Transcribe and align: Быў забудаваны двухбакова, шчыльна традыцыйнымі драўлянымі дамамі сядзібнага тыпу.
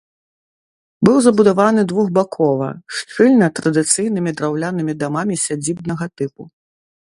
Быў 1.07 1.17
забудаваны 1.25 1.81
двухбакова, 1.91 2.69
шчыльна 3.01 3.51
традыцыйнымі 3.61 4.35
драўлянымі 4.41 4.93
дамамі 5.07 5.35
сядзібнага 5.47 6.05
тыпу. 6.21 6.43